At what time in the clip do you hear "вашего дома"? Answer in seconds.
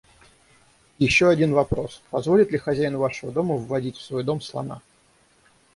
2.97-3.53